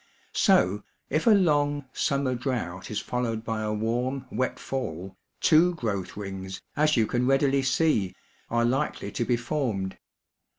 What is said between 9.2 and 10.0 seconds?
be formed.